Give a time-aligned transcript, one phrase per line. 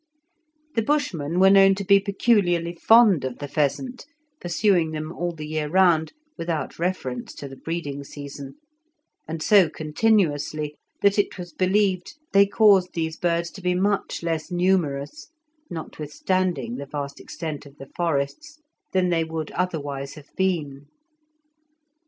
[0.73, 4.07] The Bushmen were known to be peculiarly fond of the pheasant,
[4.39, 8.55] pursuing them all the year round without reference to the breeding season,
[9.27, 14.49] and so continuously, that it was believed they caused these birds to be much less
[14.49, 15.29] numerous,
[15.69, 18.59] notwithstanding the vast extent of the forests,
[18.93, 20.87] than they would otherwise have been.